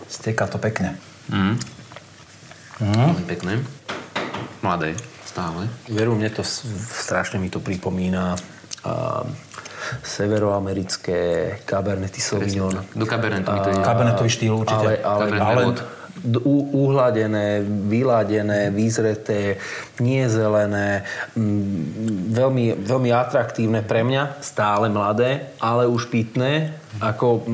[0.09, 0.99] Steká to pekne.
[1.31, 1.57] Mm.
[2.83, 3.13] Mm.
[3.27, 3.53] Pekné.
[4.63, 5.71] Mladé, stále.
[5.87, 8.35] Veru, mne to strašne mi to pripomína
[8.83, 9.23] a
[10.03, 11.19] severoamerické
[11.65, 12.75] Cabernety Sauvignon.
[12.95, 13.77] Do Cabernetu mi to je.
[13.85, 15.03] Cabernetový štýl určite.
[15.05, 15.63] Ale, ale, ale
[16.75, 19.59] uhladené, vyladené, vyzreté,
[20.03, 21.07] nie zelené,
[22.35, 26.75] veľmi, veľmi atraktívne pre mňa, stále mladé, ale už pitné.
[26.99, 27.47] Ako,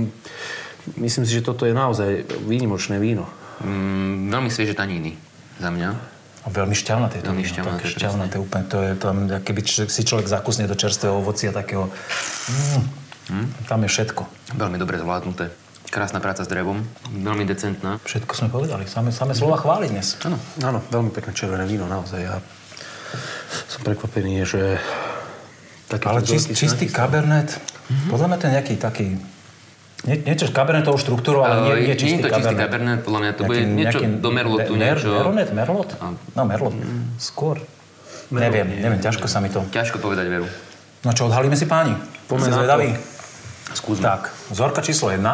[0.97, 3.29] myslím si, že toto je naozaj výnimočné víno.
[3.61, 5.15] Mm, veľmi svieže taníny
[5.61, 6.14] za mňa.
[6.45, 8.65] A veľmi šťavnaté to veľmi šťavnaté, tak šťavnaté úplne.
[8.69, 11.89] To je tam, keby si človek zakusne do čerstvého ovocia takého...
[11.89, 12.85] Mm,
[13.33, 13.47] mm.
[13.65, 14.23] Tam je všetko.
[14.53, 15.49] Veľmi dobre zvládnuté.
[15.89, 17.97] Krásna práca s drevom, veľmi decentná.
[18.05, 20.21] Všetko sme povedali, same, same slova chváli dnes.
[20.27, 20.37] Áno.
[20.61, 22.21] Áno, veľmi pekné červené víno, naozaj.
[22.21, 22.37] Ja
[23.71, 24.83] som prekvapený, že...
[25.89, 28.09] Taký Ale čist, čistý kabernet, mm-hmm.
[28.11, 29.07] podľa mňa to je nejaký taký
[30.05, 33.21] Nie, niečo s kabernetovou štruktúrou, ale nie, nie čistý Nie je to čistý kabernet, podľa
[33.25, 34.73] mňa to nejaký, bude niečo do merlotu.
[34.77, 35.09] Mer, niečo...
[35.17, 35.91] Meronet, merlot?
[36.37, 36.77] No, merlot.
[36.77, 37.17] Mm.
[37.17, 37.57] Skôr.
[38.29, 39.65] Merlot, neviem, nie, neviem, ťažko sa mi to...
[39.73, 40.45] Ťažko povedať veru.
[41.09, 41.97] No čo, odhalíme si páni?
[42.29, 42.89] Poďme na zvedaví.
[43.73, 44.05] Skúsme.
[44.05, 45.25] Tak, vzorka číslo 1.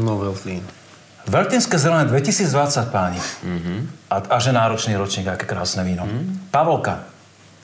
[0.00, 0.64] No, Veltlín.
[1.28, 3.20] Veltinské zelené 2020, páni.
[3.20, 3.78] Mm-hmm.
[4.12, 6.08] A, a že náročný ročník, aké krásne víno.
[6.08, 6.52] Mm-hmm.
[6.54, 7.04] Pavolka.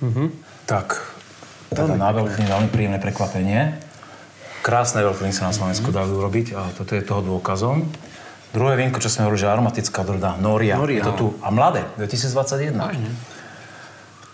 [0.04, 0.26] Mm-hmm.
[0.68, 1.00] Tak,
[1.72, 3.91] teda na Veltlín veľmi príjemné prekvapenie.
[4.62, 6.06] Krásne veľkiny sa na Slovensku mm-hmm.
[6.06, 7.82] dali urobiť a toto je toho dôkazom.
[8.54, 10.78] Druhé vínko, čo sme hovorili, že aromatická odroda Noria.
[10.78, 11.02] Noria.
[11.02, 11.26] Je to tu.
[11.42, 12.78] A mladé, 2021.
[12.78, 13.10] Vážne.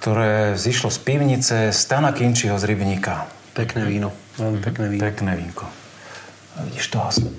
[0.03, 3.25] Ktoré zišlo z pivnice Stana Kinčiho z Rybníka.
[3.57, 4.13] Pekné víno.
[4.37, 5.01] Veľmi pekné víno.
[5.01, 5.65] Pekné vínko.
[6.59, 6.99] A vidíš to?
[7.01, 7.31] A sme,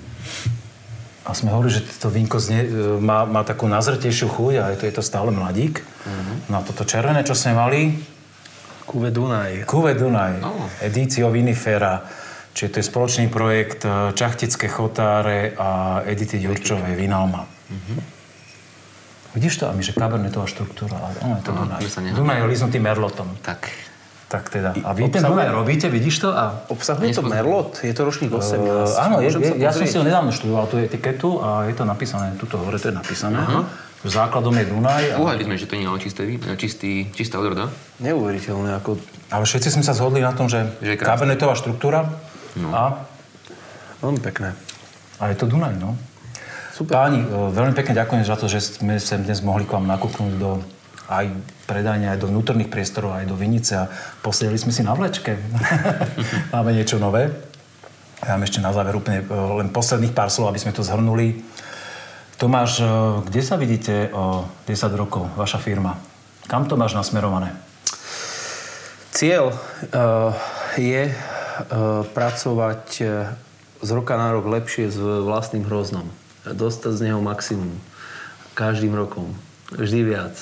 [1.24, 4.76] a sme hovorili, že to vínko znie, e, má, má takú nazretejšiu chuť a je
[4.80, 5.84] to, je to stále mladík.
[5.84, 6.36] Mm-hmm.
[6.50, 7.80] No a toto červené, čo sme mali...
[8.88, 9.68] Kuve Dunaj.
[9.70, 10.42] Kuve Dunaj.
[10.42, 10.66] Oh.
[10.82, 12.02] Edício Vinifera
[12.50, 17.46] Čiže to je spoločný projekt e, Čachtické chotáre a Edity Ďurčovej Vinalma.
[17.46, 17.98] Mm-hmm.
[19.30, 21.80] Vidíš to, Ami, že kabernetová štruktúra, ale ono je to no, Dunaj.
[22.18, 23.30] Dunaj je liznutý merlotom.
[23.46, 23.70] Tak.
[24.30, 24.74] Tak teda.
[24.86, 26.28] A vy ten Dunaj robíte, vidíš to?
[26.30, 26.66] A...
[26.70, 27.82] Obsahuje to merlot?
[27.82, 28.62] Je to ročník 18?
[28.62, 31.82] Uh, áno, je, je, ja som si ho nedávno študoval, tú etiketu a je to
[31.82, 33.42] napísané, tuto hore to je napísané.
[33.42, 33.66] Uh-huh.
[34.06, 35.02] Základom je Dunaj.
[35.14, 35.14] A...
[35.18, 36.22] Uhali sme, že to nie je čisté,
[36.54, 37.74] čistý, čistá odroda.
[37.98, 38.78] Neuveriteľné.
[38.78, 39.02] Ako...
[39.34, 42.06] Ale všetci sme sa zhodli na tom, že, že kabernetová štruktúra
[42.56, 42.68] no.
[42.72, 43.06] a...
[44.00, 44.56] Veľmi pekné.
[45.20, 45.94] A je to Dunaj, no.
[46.72, 46.96] Super.
[46.96, 50.34] Páni, e, veľmi pekne ďakujem za to, že sme sa dnes mohli k vám nakúknúť
[50.40, 50.64] do
[51.10, 51.26] aj
[51.66, 53.90] predajne, aj do vnútorných priestorov, aj do Vinice a
[54.22, 55.36] posedeli sme si na vlečke.
[56.54, 57.34] Máme niečo nové.
[58.20, 61.42] Ja mám ešte na záver úplne e, len posledných pár slov, aby sme to zhrnuli.
[62.40, 62.86] Tomáš, e,
[63.26, 65.98] kde sa vidíte o 10 rokov, vaša firma?
[66.48, 67.54] Kam to máš nasmerované?
[69.10, 70.32] Cieľ uh,
[70.78, 71.10] je
[72.16, 72.86] pracovať
[73.80, 76.08] z roka na rok lepšie s vlastným hroznom
[76.46, 77.76] dostať z neho maximum.
[78.56, 79.32] Každým rokom.
[79.70, 80.34] Vždy viac.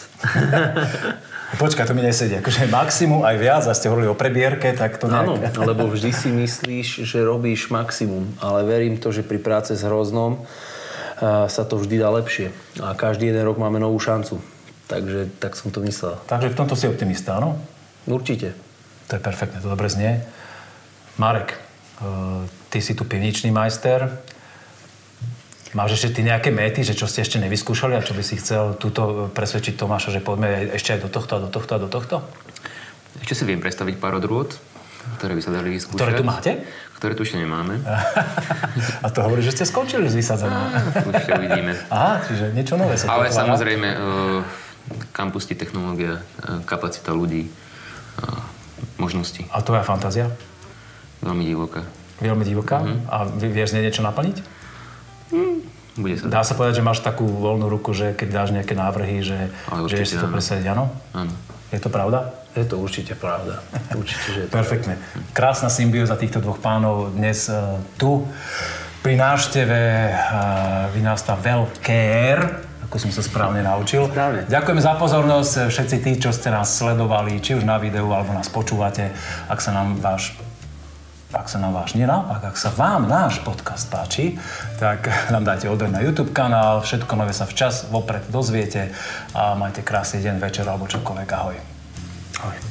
[1.63, 2.37] Počkaj, to mi nesedí.
[2.41, 5.57] Akože maximum aj viac, a ste hovorili o prebierke, tak to Áno, nejak...
[5.71, 8.29] lebo vždy si myslíš, že robíš maximum.
[8.41, 12.53] Ale verím to, že pri práce s hroznom uh, sa to vždy dá lepšie.
[12.81, 14.41] A každý jeden rok máme novú šancu.
[14.89, 16.17] Takže tak som to myslel.
[16.25, 17.61] Takže v tomto si optimista, áno?
[18.09, 18.57] Určite.
[19.13, 20.25] To je perfektné, to dobre znie.
[21.19, 21.59] Marek,
[21.99, 24.07] uh, ty si tu pivničný majster.
[25.75, 28.79] Máš ešte ty nejaké méty, že čo ste ešte nevyskúšali a čo by si chcel
[28.79, 32.17] túto presvedčiť Tomáša, že poďme ešte aj do tohto a do tohto a do tohto?
[33.21, 34.57] Ešte si viem predstaviť pár odrôd,
[35.21, 35.99] ktoré by sa dali vyskúšať.
[35.99, 36.51] Ktoré tu máte?
[36.97, 37.83] Ktoré tu ešte nemáme.
[39.05, 40.71] a to hovorí, že ste skončili s vysadzením.
[41.13, 41.73] Ešte uvidíme.
[41.93, 44.41] Aha, čiže niečo nové sa Ale samozrejme, uh,
[45.13, 47.51] kampusty, technológia, uh, kapacita ľudí,
[48.99, 49.47] možnosti.
[49.55, 50.27] A tvoja fantázia?
[51.23, 51.83] Veľmi divoká.
[52.19, 52.83] Veľmi divoká?
[52.83, 53.11] Mm-hmm.
[53.11, 54.37] A vieš z niečo naplniť?
[55.31, 55.63] Hmm.
[55.99, 59.23] Bude sa Dá sa povedať, že máš takú voľnú ruku, že keď dáš nejaké návrhy,
[59.23, 59.51] že,
[59.91, 60.95] že si to presadiť, áno?
[61.11, 61.35] Áno.
[61.69, 62.33] Je to pravda?
[62.57, 63.61] Je to určite pravda.
[63.93, 64.97] Určite, že je to Perfektne.
[65.37, 68.25] Krásna symbióza týchto dvoch pánov dnes uh, tu
[69.05, 74.09] pri návšteve uh, vinásta Velkér ako som sa správne naučil.
[74.09, 74.49] Správne.
[74.49, 78.49] Ďakujeme za pozornosť všetci tí, čo ste nás sledovali, či už na videu, alebo nás
[78.49, 79.13] počúvate.
[79.45, 80.33] Ak sa nám váš
[81.29, 84.41] ak sa nám váš nenaopak, ak sa vám náš podcast páči,
[84.81, 88.97] tak nám dajte odber na YouTube kanál, všetko nové sa včas vopred dozviete
[89.37, 91.29] a majte krásny deň, večer alebo čokoľvek.
[91.29, 91.57] Ahoj.
[92.41, 92.68] Ahoj.